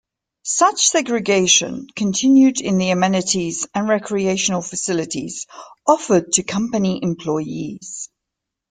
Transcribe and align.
Such 0.47 0.87
segregation 0.87 1.85
continued 1.95 2.59
in 2.59 2.79
the 2.79 2.89
amenities 2.89 3.67
and 3.75 3.87
recreational 3.87 4.63
facilities 4.63 5.45
offered 5.85 6.31
to 6.33 6.43
company 6.43 6.99
employees. 7.03 8.09